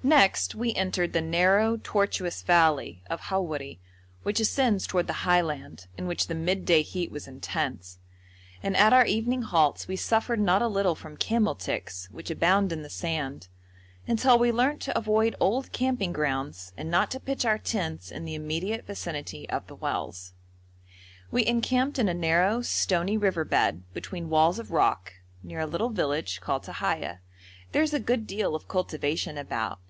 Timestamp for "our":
8.94-9.04, 17.44-17.58